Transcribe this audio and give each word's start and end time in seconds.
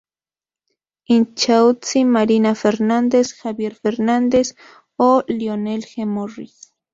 Inchausti, 1.15 2.05
Marina 2.05 2.55
Fernández, 2.55 3.35
Javier 3.35 3.75
Fernández 3.75 4.55
o 4.97 5.23
Lionel 5.27 5.85
G. 5.85 6.07
Morris. 6.07 6.73